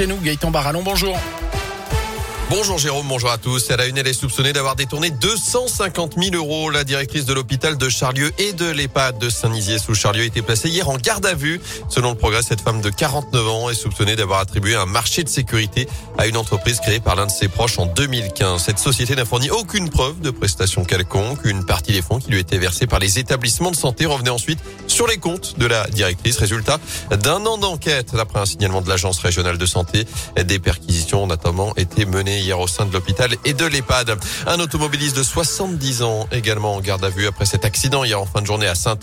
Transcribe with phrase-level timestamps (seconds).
[0.00, 0.16] chez nous.
[0.16, 1.14] Gaëtan Barallon, bonjour.
[2.50, 3.70] Bonjour Jérôme, bonjour à tous.
[3.70, 6.68] Elle a une, elle est soupçonnée d'avoir détourné 250 000 euros.
[6.68, 10.42] La directrice de l'hôpital de Charlieu et de l'EHPAD de Saint-Nizier sous Charlieu a été
[10.42, 11.60] placée hier en garde à vue.
[11.88, 15.28] Selon le progrès, cette femme de 49 ans est soupçonnée d'avoir attribué un marché de
[15.28, 15.86] sécurité
[16.18, 18.60] à une entreprise créée par l'un de ses proches en 2015.
[18.60, 21.44] Cette société n'a fourni aucune preuve de prestation quelconque.
[21.44, 24.58] Une partie des fonds qui lui étaient versés par les établissements de santé revenait ensuite
[24.88, 26.36] sur les comptes de la directrice.
[26.38, 26.80] Résultat
[27.12, 28.12] d'un an d'enquête.
[28.12, 30.04] D'après un signalement de l'agence régionale de santé,
[30.36, 34.16] des perquisitions ont notamment été menées hier au sein de l'hôpital et de l'EHPAD.
[34.46, 38.26] Un automobiliste de 70 ans également en garde à vue après cet accident hier en
[38.26, 38.96] fin de journée à saint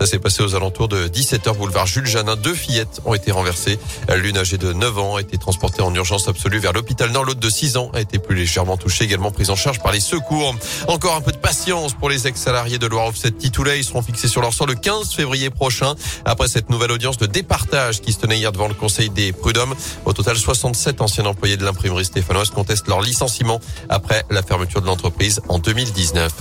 [0.00, 2.36] Ça s'est passé aux alentours de 17h boulevard Jules Janin.
[2.36, 3.78] Deux fillettes ont été renversées.
[4.16, 7.24] L'une âgée de 9 ans a été transportée en urgence absolue vers l'hôpital Nord.
[7.24, 10.00] L'autre de 6 ans a été plus légèrement touchée, également prise en charge par les
[10.00, 10.54] secours.
[10.86, 13.78] Encore un peu de patience pour les ex-salariés de Loire Offset Titoulet.
[13.78, 15.94] Ils seront fixés sur leur sort le 15 février prochain
[16.24, 19.74] après cette nouvelle audience de départage qui se tenait hier devant le Conseil des prud'hommes.
[20.04, 24.86] Au total, 67 anciens employés de l'imprimerie stéphanoise contestent leur licenciement après la fermeture de
[24.86, 26.32] l'entreprise en 2019.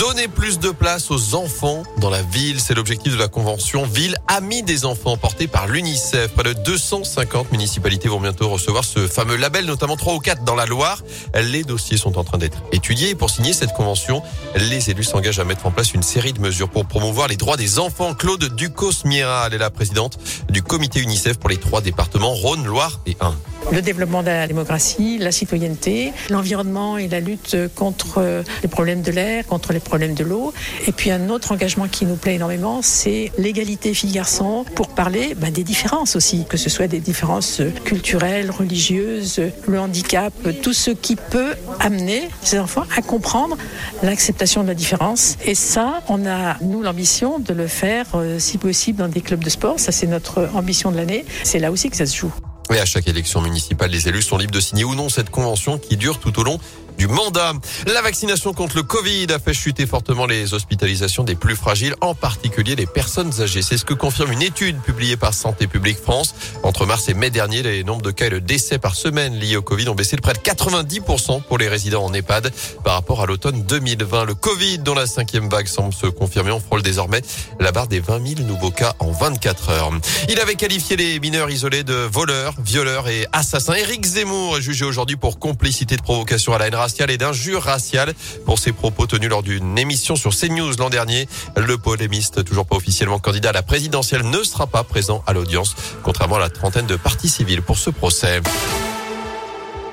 [0.00, 4.16] Donner plus de place aux enfants dans la ville, c'est l'objectif de la convention Ville
[4.28, 6.28] Amis des enfants portée par l'UNICEF.
[6.28, 10.54] Près de 250 municipalités vont bientôt recevoir ce fameux label, notamment 3 ou 4 dans
[10.54, 11.02] la Loire.
[11.34, 14.22] Les dossiers sont en train d'être étudiés pour signer cette convention,
[14.56, 17.58] les élus s'engagent à mettre en place une série de mesures pour promouvoir les droits
[17.58, 18.14] des enfants.
[18.14, 23.00] Claude Ducos-Mira, elle est la présidente du comité UNICEF pour les trois départements Rhône, Loire
[23.06, 23.34] et Ain
[23.72, 29.10] le développement de la démocratie, la citoyenneté, l'environnement et la lutte contre les problèmes de
[29.10, 30.52] l'air, contre les problèmes de l'eau.
[30.86, 35.52] Et puis un autre engagement qui nous plaît énormément, c'est l'égalité filles-garçons pour parler ben,
[35.52, 41.16] des différences aussi, que ce soit des différences culturelles, religieuses, le handicap, tout ce qui
[41.16, 43.56] peut amener ces enfants à comprendre
[44.02, 45.36] l'acceptation de la différence.
[45.44, 49.42] Et ça, on a, nous, l'ambition de le faire, euh, si possible, dans des clubs
[49.42, 49.78] de sport.
[49.78, 51.24] Ça, c'est notre ambition de l'année.
[51.44, 52.32] C'est là aussi que ça se joue.
[52.72, 55.78] Et à chaque élection municipale, les élus sont libres de signer ou non cette convention
[55.78, 56.60] qui dure tout au long
[56.98, 57.52] du mandat.
[57.86, 62.14] La vaccination contre le Covid a fait chuter fortement les hospitalisations des plus fragiles, en
[62.14, 63.62] particulier les personnes âgées.
[63.62, 66.34] C'est ce que confirme une étude publiée par Santé publique France.
[66.62, 69.56] Entre mars et mai dernier, les nombres de cas et de décès par semaine liés
[69.56, 72.52] au Covid ont baissé de près de 90% pour les résidents en EHPAD
[72.84, 74.24] par rapport à l'automne 2020.
[74.24, 77.22] Le Covid, dont la cinquième vague semble se confirmer, on frôle désormais
[77.58, 79.90] la barre des 20 000 nouveaux cas en 24 heures.
[80.28, 83.74] Il avait qualifié les mineurs isolés de voleurs, violeurs et assassins.
[83.74, 88.14] Éric Zemmour est jugé aujourd'hui pour complicité de provocation à la haine et d'injures raciales
[88.44, 91.28] pour ses propos tenus lors d'une émission sur CNews l'an dernier.
[91.56, 95.74] Le polémiste, toujours pas officiellement candidat à la présidentielle, ne sera pas présent à l'audience,
[96.02, 98.40] contrairement à la trentaine de partis civils pour ce procès.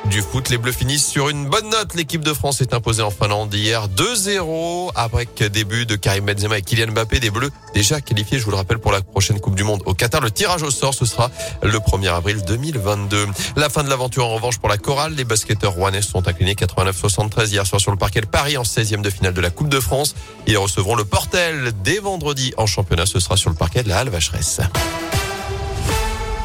[0.09, 1.93] Du foot, les Bleus finissent sur une bonne note.
[1.93, 6.61] L'équipe de France est imposée en Finlande hier 2-0 avec début de Karim Benzema et
[6.61, 7.19] Kylian Mbappé.
[7.19, 9.93] Des Bleus déjà qualifiés, je vous le rappelle, pour la prochaine Coupe du Monde au
[9.93, 10.21] Qatar.
[10.21, 11.29] Le tirage au sort, ce sera
[11.61, 13.27] le 1er avril 2022.
[13.57, 15.13] La fin de l'aventure en revanche pour la chorale.
[15.13, 19.01] Les basketteurs rouennais sont inclinés 89-73 hier soir sur le parquet de Paris en 16e
[19.01, 20.15] de finale de la Coupe de France.
[20.47, 23.05] Ils recevront le Portel dès vendredi en championnat.
[23.05, 24.61] Ce sera sur le parquet de la Halle Vacheresse.